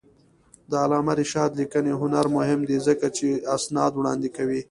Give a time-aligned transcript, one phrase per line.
[0.69, 4.59] د علامه رشاد لیکنی هنر مهم دی ځکه چې اسناد وړاندې کوي.